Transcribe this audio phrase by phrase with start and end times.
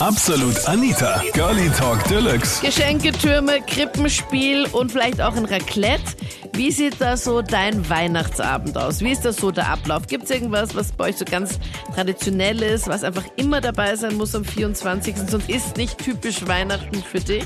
[0.00, 2.60] Absolut Anita, Girlie Talk Deluxe.
[2.60, 6.04] Geschenketürme, Krippenspiel und vielleicht auch ein Raclette.
[6.52, 9.00] Wie sieht da so dein Weihnachtsabend aus?
[9.00, 10.06] Wie ist das so der Ablauf?
[10.06, 11.58] Gibt es irgendwas, was bei euch so ganz
[11.94, 15.16] traditionell ist, was einfach immer dabei sein muss am 24.
[15.30, 17.44] Sonst ist nicht typisch Weihnachten für dich?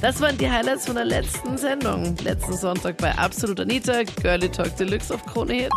[0.00, 2.16] Das waren die Highlights von der letzten Sendung.
[2.24, 5.72] Letzten Sonntag bei Absolut Anita, Girlie Talk Deluxe auf Krone Hit.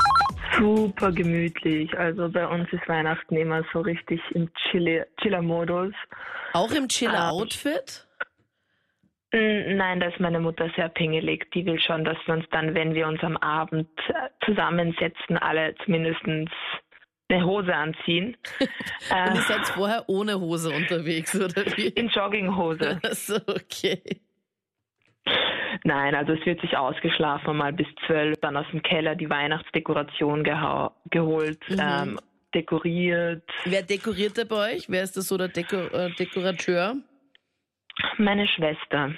[0.58, 1.98] Super gemütlich.
[1.98, 5.94] Also bei uns ist Weihnachten immer so richtig im Chiller- Chiller-Modus.
[6.54, 8.08] Auch im Chiller-Outfit?
[9.34, 11.50] Mm, Nein, da ist meine Mutter sehr pingelig.
[11.52, 14.14] Die will schon, dass wir uns dann, wenn wir uns am Abend äh,
[14.46, 16.22] zusammensetzen, alle zumindest
[17.30, 18.38] eine Hose anziehen.
[18.60, 18.68] Und
[19.12, 21.88] äh, ihr seid vorher ohne Hose unterwegs, oder wie?
[21.88, 23.00] in Jogginghose.
[23.04, 24.02] Achso, okay.
[25.86, 30.44] Nein, also es wird sich ausgeschlafen, mal bis zwölf, dann aus dem Keller die Weihnachtsdekoration
[30.44, 31.80] geholt, Mhm.
[31.80, 32.20] ähm,
[32.56, 33.44] dekoriert.
[33.66, 34.86] Wer dekoriert da bei euch?
[34.90, 36.96] Wer ist das so der Deko äh, Dekorateur?
[38.18, 39.14] Meine Schwester.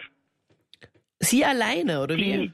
[1.20, 2.52] Sie alleine, oder wie?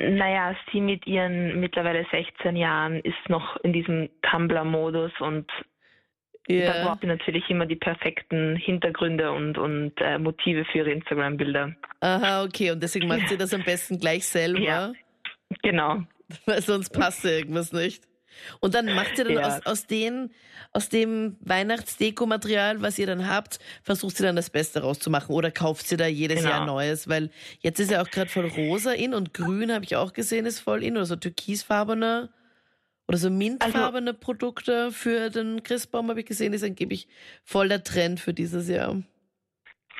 [0.00, 5.50] Die, naja, sie mit ihren mittlerweile 16 Jahren ist noch in diesem Tumblr-Modus und
[6.48, 6.84] da Ja.
[6.84, 11.74] braucht sie natürlich immer die perfekten Hintergründe und, und äh, Motive für ihre Instagram-Bilder.
[12.00, 12.70] Aha, okay.
[12.70, 14.92] Und deswegen macht sie das am besten gleich selber, Ja.
[15.62, 16.02] Genau.
[16.46, 18.04] weil sonst passt ja irgendwas nicht.
[18.60, 19.46] Und dann macht sie dann Ja.
[19.56, 20.30] aus, aus, den,
[20.72, 25.88] aus dem Weihnachtsdeko-Material, was ihr dann habt, versucht sie dann das Beste rauszumachen oder kauft
[25.88, 26.50] sie da jedes Genau.
[26.50, 27.08] Jahr Neues?
[27.08, 30.46] Weil jetzt ist ja auch gerade voll rosa in und grün, habe ich auch gesehen,
[30.46, 32.28] ist voll in oder so türkisfarbene
[33.08, 37.08] oder so mintfarbene Produkte für den Christbaum, habe ich gesehen, ist angeblich
[37.42, 39.02] voll der Trend für dieses Jahr.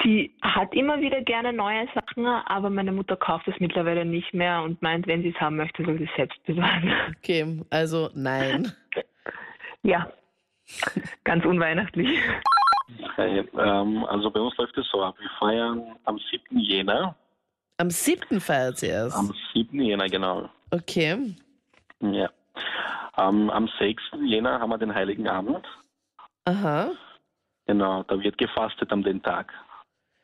[0.02, 4.62] Sie hat immer wieder gerne neue Sachen, aber meine Mutter kauft es mittlerweile nicht mehr
[4.62, 6.92] und meint, wenn sie es haben möchte, soll sie es selbst besorgen.
[7.18, 8.72] Okay, also nein.
[9.84, 10.10] Ja,
[11.22, 12.18] ganz unweihnachtlich.
[13.14, 15.14] Hey, ähm, also bei uns läuft es so ab.
[15.20, 16.58] Wir feiern am 7.
[16.58, 17.14] Jänner.
[17.76, 19.16] Am siebten feiert sie erst.
[19.16, 19.80] Am 7.
[19.80, 20.50] Jänner, genau.
[20.72, 21.36] Okay.
[22.00, 22.28] Ja.
[23.16, 24.02] Ähm, am 6.
[24.24, 25.66] Jänner haben wir den Heiligen Abend.
[26.44, 26.90] Aha.
[27.66, 29.52] Genau, da wird gefastet am den Tag.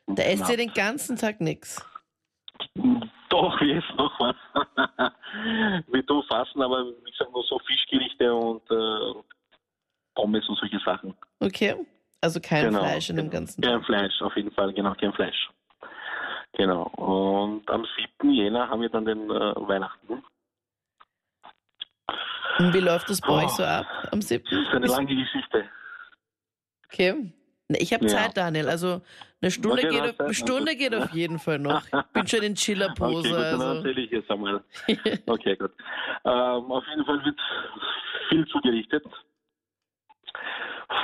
[0.07, 1.83] Da esst ihr den ganzen Tag nix.
[3.29, 4.35] Doch, wir essen noch was.
[5.87, 9.21] wir tun fasten, aber wie gesagt, nur so Fischgerichte und äh,
[10.15, 11.13] Pommes und solche Sachen.
[11.39, 11.75] Okay.
[12.21, 12.79] Also kein genau.
[12.79, 13.85] Fleisch in dem ganzen Kein Tag.
[13.85, 15.49] Fleisch, auf jeden Fall, genau, kein Fleisch.
[16.53, 16.83] Genau.
[16.95, 17.85] Und am
[18.19, 18.31] 7.
[18.31, 20.23] Jänner haben wir dann den äh, Weihnachten.
[22.59, 23.43] Und wie läuft das bei Oh.
[23.43, 24.55] euch so ab am Das siebten?
[24.63, 25.69] ist eine lange Geschichte.
[26.91, 27.31] Okay.
[27.67, 28.09] Na, Ich habe Ja.
[28.11, 28.69] Zeit, Daniel.
[28.69, 29.01] Also
[29.41, 31.83] eine Stunde, Okay, geht, dann auf, Stunde geht auf jeden Fall noch.
[31.85, 33.27] Ich bin schon in Okay, Chillerpose.
[33.29, 33.73] gut, dann also.
[33.77, 34.63] erzähle ich jetzt einmal.
[35.25, 35.71] Okay, gut.
[36.23, 37.39] Ähm, auf jeden Fall wird
[38.29, 39.05] viel zugerichtet.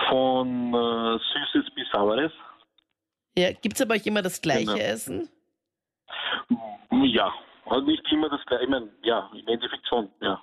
[0.10, 1.20] Von äh,
[1.54, 2.32] Süßes bis Saures.
[3.38, 4.78] Ja, Gibt es bei euch immer das gleiche Genau.
[4.78, 5.30] Essen?
[6.92, 7.34] Ja,
[7.66, 8.64] also nicht immer das gleiche.
[8.66, 10.42] Ich meine, ja, im Endeffekt schon, ja.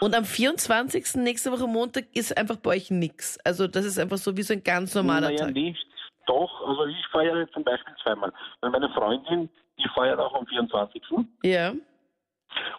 [0.00, 1.16] Und am 24.
[1.16, 3.38] nächste Woche Montag ist einfach bei euch nix.
[3.44, 5.52] Also das ist einfach so wie so ein ganz normaler naja, Tag.
[5.54, 5.86] nicht.
[6.26, 8.32] Doch, also ich feiere zum Beispiel zweimal.
[8.60, 9.48] Weil meine Freundin,
[9.78, 11.02] die feiert auch am 24.
[11.42, 11.72] Ja.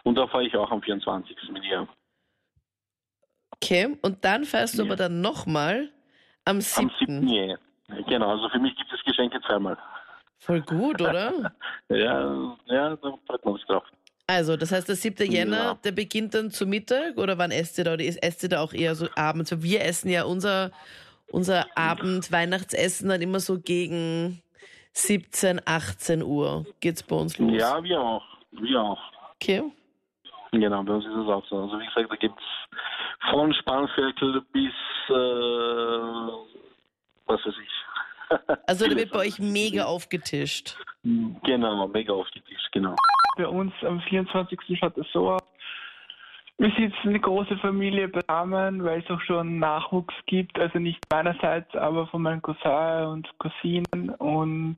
[0.04, 1.36] Und da feiere ich auch am 24.
[1.50, 1.86] mit ihr.
[3.52, 3.96] Okay.
[4.02, 4.88] Und dann feierst du Ja.
[4.88, 5.90] aber dann nochmal
[6.44, 6.90] am Am 7.
[6.98, 7.28] 7.
[7.28, 7.58] Jänner.
[8.08, 9.76] Genau, also für mich gibt es Geschenke zweimal.
[10.38, 11.52] Voll gut, oder?
[11.88, 13.84] Ja, ja, da freut man sich drauf.
[14.26, 15.30] Also, das heißt, der 7.
[15.30, 15.74] Jänner, Ja.
[15.84, 17.94] der beginnt dann zu Mittag oder wann esst ihr da?
[17.94, 19.52] Oder esst ihr da auch eher so abends?
[19.52, 20.70] Weil Wir essen ja unser,
[21.30, 24.40] unser Abend-Weihnachtsessen dann immer so gegen
[24.92, 26.66] 17, 18 Uhr.
[26.80, 27.52] Geht's bei uns los?
[27.54, 28.24] Ja, wir auch.
[28.52, 29.00] Wir auch.
[29.36, 29.62] Okay.
[30.52, 31.62] Genau, bei uns ist es auch so.
[31.62, 34.72] Also wie gesagt, da gibt es von Spanferkel bis
[35.08, 35.12] äh,
[37.26, 37.70] was weiß ich.
[38.66, 40.76] Also, da wird bei euch mega aufgetischt.
[41.02, 42.94] Genau, mega auf die Tisch, genau.
[43.36, 44.58] Bei uns am 24.
[44.78, 45.42] schaut es so aus.
[46.58, 51.74] Wir sitzen eine große Familie beisammen, weil es auch schon Nachwuchs gibt, also nicht meinerseits,
[51.74, 54.76] aber von meinen Cousin und Cousinen und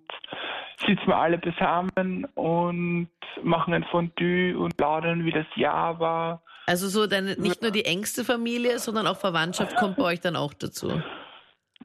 [0.79, 3.09] sitzen wir alle beisammen und
[3.43, 6.43] machen ein Fondue und plaudern, wie das Jahr war.
[6.67, 10.37] Also, so deine, nicht nur die engste Familie, sondern auch Verwandtschaft kommt bei euch dann
[10.37, 11.03] auch dazu.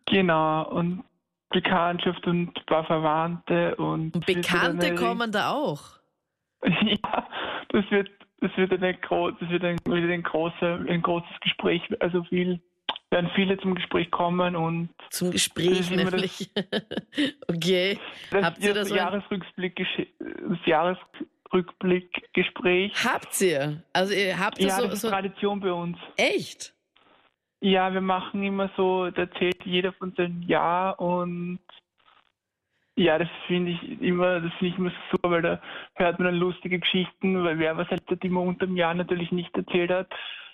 [0.05, 1.03] Genau, und
[1.49, 5.81] Bekanntschaft und ein paar Verwandte und Bekannte kommen da auch.
[6.61, 7.25] Ja,
[7.69, 8.09] das wird,
[8.41, 11.81] das wird eine das wird ein, wieder ein großer, ein großes Gespräch.
[12.01, 12.59] Also viel,
[13.11, 16.49] werden viele zum Gespräch kommen und Zum Das Gespräch nämlich.
[17.47, 17.97] okay.
[18.31, 19.79] das, Habt ihr da das ein- Jahresrückblick,
[20.19, 22.93] das Jahresrückblickgespräch.
[23.05, 23.81] Habt ihr?
[23.93, 25.97] Also ihr habt ihr Ja, so, das ist so Tradition bei uns.
[26.17, 26.73] echt?
[27.61, 31.59] Ja, wir machen immer so, da erzählt jeder von seinem Jahr und
[32.95, 35.61] ja, das finde ich immer, das finde ich immer super, weil da
[35.95, 39.55] hört man dann lustige Geschichten, weil wer was halt immer unter dem Jahr natürlich nicht
[39.55, 40.07] erzählt hat,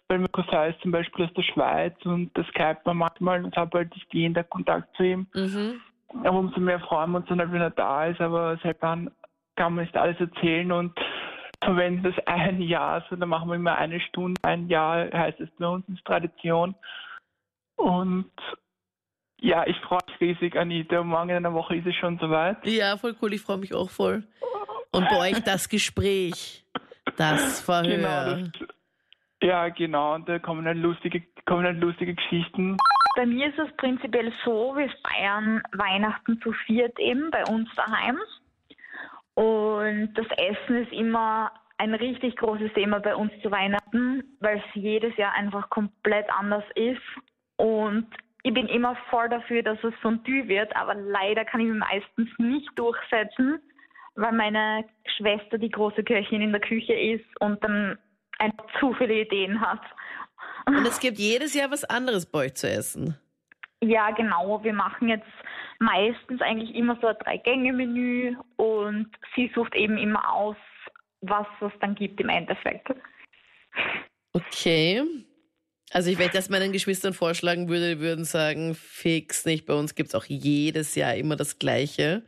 [0.07, 3.55] weil mein Cousin ist zum Beispiel aus der Schweiz und das skype man manchmal und
[3.57, 5.27] habe halt nicht jeden Tag Kontakt zu ihm.
[5.33, 5.81] Mhm.
[6.23, 9.11] Aber umso mehr freuen wir uns dann halt, wenn er da ist, aber seit dann
[9.55, 10.93] kann man nicht alles erzählen und
[11.63, 15.49] verwenden das ein Jahr, so dann machen wir immer eine Stunde, ein Jahr heißt es
[15.57, 16.75] bei uns ist Tradition.
[17.75, 18.31] Und
[19.41, 21.03] ja, ich freue mich riesig, Anita.
[21.03, 22.65] Morgen in einer Woche ist es schon soweit.
[22.65, 23.33] Ja, voll cool.
[23.33, 24.23] Ich freue mich auch voll.
[24.91, 26.65] Und bei euch das Gespräch,
[27.17, 27.83] das Verhör.
[27.83, 28.67] Genau, das,
[29.41, 30.15] ja, genau.
[30.15, 32.77] Und da kommen halt lustige, kommen halt lustige Geschichten.
[33.15, 38.17] Bei mir ist es prinzipiell so, wir feiern Weihnachten zu viert eben bei uns daheim.
[39.35, 44.75] Und das Essen ist immer ein richtig großes Thema bei uns zu Weihnachten, weil es
[44.75, 47.01] jedes Jahr einfach komplett anders ist.
[47.57, 48.07] Und
[48.43, 52.29] ich bin immer voll dafür, dass es Fondue wird, aber leider kann ich mich meistens
[52.37, 53.59] nicht durchsetzen,
[54.15, 54.85] weil meine
[55.17, 57.97] Schwester die große Köchin in der Küche ist und dann
[58.39, 59.81] einfach zu viele Ideen hat.
[60.65, 63.17] Und es gibt jedes Jahr was anderes bei euch zu essen.
[63.81, 64.63] Ja, genau.
[64.63, 65.27] Wir machen jetzt
[65.79, 70.57] meistens eigentlich immer so ein Drei-Gänge-Menü und sie sucht eben immer aus,
[71.21, 72.87] was es dann gibt im Endeffekt.
[74.33, 75.01] Okay.
[75.91, 79.65] Also ich, ich das meinen Geschwistern vorschlagen würde, die würden sagen, fix nicht.
[79.65, 82.23] Bei uns gibt es auch jedes Jahr immer das Gleiche.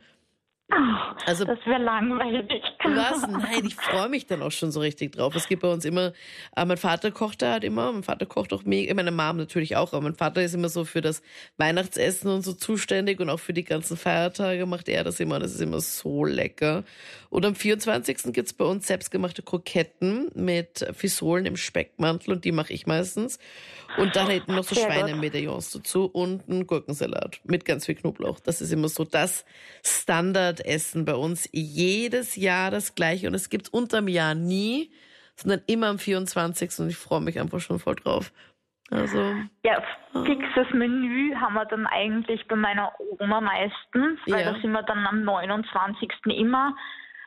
[1.24, 2.62] Also, das wäre langweilig.
[2.84, 3.22] Was?
[3.22, 5.34] Nein, ich freue mich dann auch schon so richtig drauf.
[5.34, 6.12] Es gibt bei uns immer,
[6.56, 9.76] äh, mein Vater kocht da halt immer, mein Vater kocht auch mega, meine Mom natürlich
[9.76, 11.22] auch, aber mein Vater ist immer so für das
[11.56, 15.38] Weihnachtsessen und so zuständig und auch für die ganzen Feiertage macht er das immer.
[15.38, 16.84] Das ist immer so lecker.
[17.30, 18.32] Und am 24.
[18.34, 23.38] gibt's bei uns selbstgemachte Kroketten mit Fisolen im Speckmantel und die mache ich meistens.
[23.96, 28.38] Und dann hätten noch so Schweinemedaillons dazu und einen Gurkensalat mit ganz viel Knoblauch.
[28.40, 29.44] Das ist immer so das
[30.58, 31.48] Standardessen bei uns.
[31.52, 34.90] Jedes Jahr das gleiche und es gibt's unterm Jahr nie,
[35.36, 36.78] sondern immer am 24.
[36.80, 38.32] und ich freue mich einfach schon voll drauf.
[38.90, 39.34] Also.
[39.64, 39.82] Ja,
[40.24, 44.52] fixes Menü haben wir dann eigentlich bei meiner Oma meistens, weil ja.
[44.52, 46.10] da sind wir dann am 29.
[46.26, 46.74] immer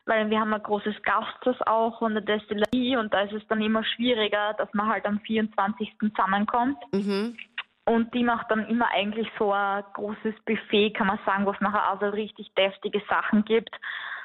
[0.05, 3.61] weil wir haben ein großes Gasthaus auch und eine Destillerie und da ist es dann
[3.61, 5.93] immer schwieriger, dass man halt am 24.
[5.99, 6.77] zusammenkommt.
[6.91, 7.37] Mhm.
[7.85, 11.59] Und die macht dann immer eigentlich so ein großes Buffet, kann man sagen, wo es
[11.61, 13.75] nachher also richtig deftige Sachen gibt.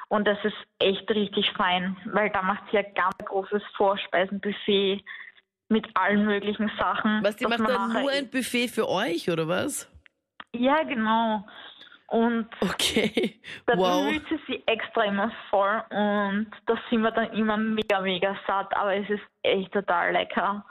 [0.09, 5.03] Und das ist echt richtig fein, weil da macht sie ein ganz großes Vorspeisenbuffet
[5.69, 7.25] mit allen möglichen Sachen.
[7.25, 9.91] Was, die macht dann nur ein Buffet für euch, oder was?
[10.53, 11.45] Ja, genau.
[12.09, 13.41] Und okay.
[13.67, 14.05] da wow.
[14.05, 18.77] bemüht sie sich extra immer voll und da sind wir dann immer mega, mega satt,
[18.77, 20.65] aber es ist echt total lecker.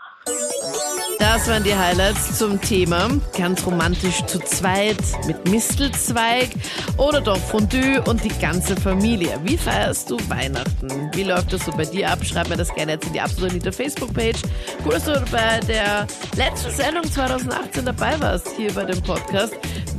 [1.19, 3.09] Das waren die Highlights zum Thema.
[3.37, 6.49] Ganz romantisch zu zweit mit Mistelzweig
[6.97, 9.39] oder doch Fondue und die ganze Familie.
[9.43, 11.11] Wie feierst du Weihnachten?
[11.13, 12.19] Wie läuft das so bei dir ab?
[12.23, 14.41] Schreib mir das gerne jetzt in die Absolut Anita Facebook-Page.
[14.85, 19.53] Cool, dass du bei der letzten Sendung 2018 dabei warst, hier bei dem Podcast.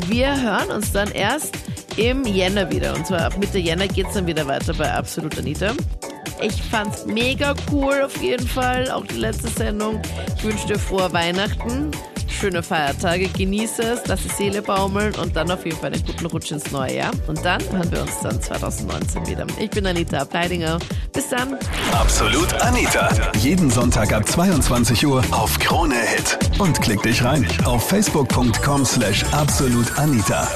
[0.06, 1.54] Wir hören uns dann erst
[1.96, 2.94] im Jänner wieder.
[2.94, 5.72] Und zwar ab Mitte Jänner geht es dann wieder weiter bei Absolut Anita.
[6.40, 10.00] Ich fand's mega cool auf jeden Fall, auch die letzte Sendung.
[10.36, 11.90] Ich wünsche dir frohe Weihnachten,
[12.28, 16.26] schöne Feiertage, genieße es, lass die Seele baumeln und dann auf jeden Fall einen guten
[16.26, 17.12] Rutsch ins neue Jahr.
[17.26, 19.46] Und dann hören wir uns dann 2019 wieder.
[19.58, 20.78] Ich bin Anita Ableidinger.
[21.12, 21.56] Bis dann.
[21.92, 23.08] Absolut Anita.
[23.38, 26.38] Jeden Sonntag ab 22 Uhr auf Krone Hit.
[26.58, 30.46] Und klick dich rein auf facebook.com slash absolutanita.